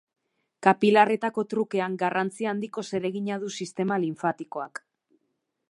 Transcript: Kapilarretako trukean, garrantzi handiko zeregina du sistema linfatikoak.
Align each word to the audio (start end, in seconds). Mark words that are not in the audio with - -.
Kapilarretako 0.67 1.43
trukean, 1.51 1.97
garrantzi 2.05 2.49
handiko 2.53 2.85
zeregina 2.91 3.39
du 3.45 3.53
sistema 3.61 4.01
linfatikoak. 4.07 4.83